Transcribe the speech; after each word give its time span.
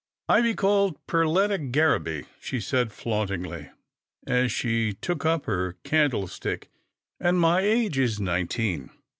"I 0.27 0.41
be 0.41 0.55
called 0.55 0.97
Perletta 1.05 1.59
Gar 1.59 1.91
raby," 1.99 2.25
she 2.39 2.59
said 2.59 2.89
flauntingly, 2.91 3.69
as 4.25 4.51
she 4.51 4.93
took 4.93 5.27
up 5.27 5.45
her 5.45 5.77
can 5.83 6.09
dlestick," 6.09 6.69
an' 7.19 7.35
my 7.35 7.61
age 7.61 7.99
is 7.99 8.19
nineteen. 8.19 8.89